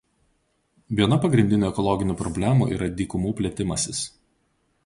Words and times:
Viena 0.99 1.19
pagrindinių 1.25 1.69
ekologinių 1.69 2.17
problemų 2.23 2.71
yra 2.79 2.91
dykumų 3.03 3.35
plėtimasis. 3.43 4.05